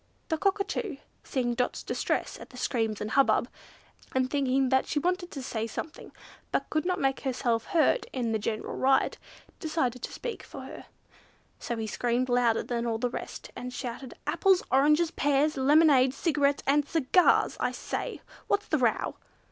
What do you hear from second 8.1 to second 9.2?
in the general riot,